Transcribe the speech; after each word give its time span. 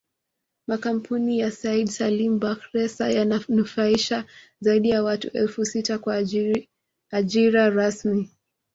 Makampuni 0.67 1.33
ya 1.41 1.49
Said 1.51 1.87
Salim 1.89 2.39
Bakhresa 2.39 3.09
yananufaisha 3.09 4.25
zaidi 4.61 4.89
ya 4.89 5.03
watu 5.03 5.29
elfu 5.31 5.65
sita 5.65 5.99
kwa 5.99 6.23
ajira 7.11 7.69
rasmi 7.69 8.29